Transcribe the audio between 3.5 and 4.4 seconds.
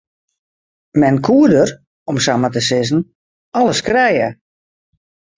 alles krije.